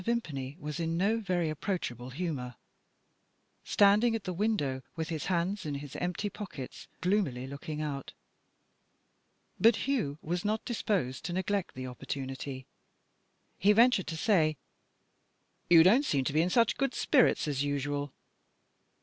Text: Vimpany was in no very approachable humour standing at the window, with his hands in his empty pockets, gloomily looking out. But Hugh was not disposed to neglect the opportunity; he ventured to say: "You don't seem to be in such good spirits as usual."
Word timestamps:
Vimpany 0.03 0.57
was 0.59 0.79
in 0.79 0.97
no 0.97 1.19
very 1.19 1.47
approachable 1.47 2.09
humour 2.09 2.55
standing 3.63 4.15
at 4.15 4.23
the 4.23 4.33
window, 4.33 4.81
with 4.95 5.09
his 5.09 5.25
hands 5.27 5.63
in 5.63 5.75
his 5.75 5.95
empty 5.97 6.27
pockets, 6.27 6.87
gloomily 7.01 7.45
looking 7.45 7.83
out. 7.83 8.11
But 9.59 9.75
Hugh 9.87 10.17
was 10.23 10.43
not 10.43 10.65
disposed 10.65 11.23
to 11.25 11.33
neglect 11.33 11.75
the 11.75 11.85
opportunity; 11.85 12.65
he 13.59 13.73
ventured 13.73 14.07
to 14.07 14.17
say: 14.17 14.57
"You 15.69 15.83
don't 15.83 16.03
seem 16.03 16.23
to 16.25 16.33
be 16.33 16.41
in 16.41 16.49
such 16.49 16.77
good 16.77 16.95
spirits 16.95 17.47
as 17.47 17.63
usual." 17.63 18.11